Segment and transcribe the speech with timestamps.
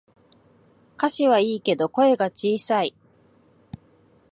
[0.97, 2.95] 歌詞はいいけど声が小さい